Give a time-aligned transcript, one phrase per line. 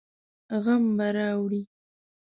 [0.63, 1.61] غم به راوړي.